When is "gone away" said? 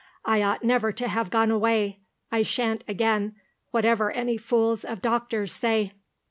1.29-1.99